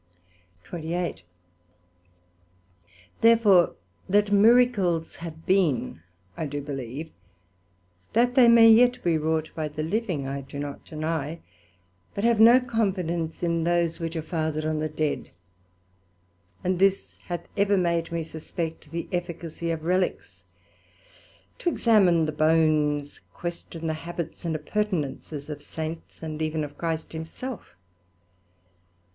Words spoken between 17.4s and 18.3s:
ever made me